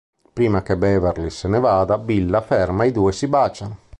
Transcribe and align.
Prima 0.33 0.63
che 0.63 0.75
Beverly 0.77 1.29
se 1.29 1.47
ne 1.47 1.59
vada, 1.59 1.99
Bill 1.99 2.27
la 2.31 2.41
ferma 2.41 2.85
e 2.85 2.87
i 2.87 2.91
due 2.91 3.11
si 3.11 3.27
baciano. 3.27 3.77